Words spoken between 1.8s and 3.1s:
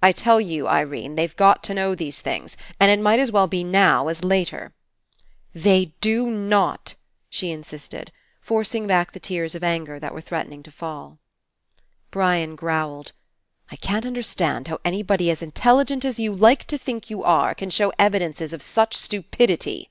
these things, and it